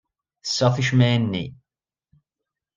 [0.43, 1.45] Tessaɣ ticemmaɛin-nni.